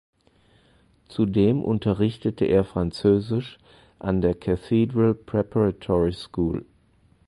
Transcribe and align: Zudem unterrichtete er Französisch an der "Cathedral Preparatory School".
Zudem 1.09 1.63
unterrichtete 1.63 2.45
er 2.45 2.63
Französisch 2.63 3.59
an 3.99 4.19
der 4.21 4.33
"Cathedral 4.33 5.13
Preparatory 5.13 6.13
School". 6.13 6.65